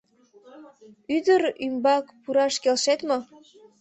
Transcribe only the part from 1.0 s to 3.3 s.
—Ӱдыр ӱмбак пураш келшет мо?